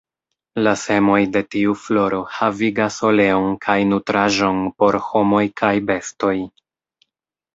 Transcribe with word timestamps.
La 0.67 0.71
semoj 0.83 1.17
de 1.35 1.41
tiu 1.55 1.73
floro 1.81 2.21
havigas 2.37 2.97
oleon 3.09 3.45
kaj 3.67 3.77
nutraĵon 3.91 4.63
por 4.79 4.97
homoj 5.09 5.43
kaj 5.63 5.73
bestoj. 5.91 6.35